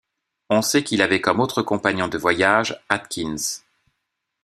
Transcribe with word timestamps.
On 0.49 0.63
sait 0.63 0.83
qu'il 0.83 1.03
avait 1.03 1.21
comme 1.21 1.39
autre 1.39 1.61
compagnon 1.61 2.07
de 2.07 2.17
voyage 2.17 2.81
Atkins. 2.89 3.61